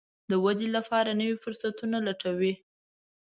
د 0.29 0.31
ودې 0.43 0.67
لپاره 0.75 1.11
نوي 1.19 1.35
فرصتونه 1.43 1.97
لټوي. 2.07 2.53